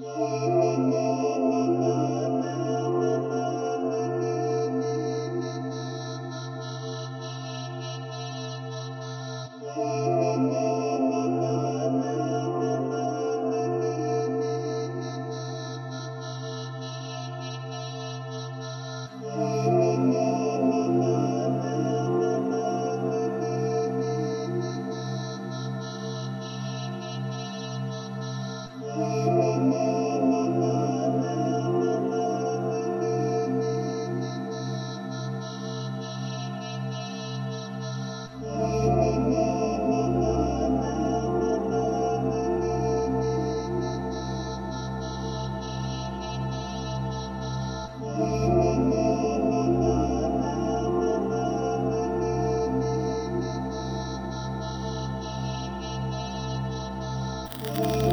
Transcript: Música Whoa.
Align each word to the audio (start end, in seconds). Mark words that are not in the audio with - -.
Música 0.00 0.53
Whoa. 57.76 58.03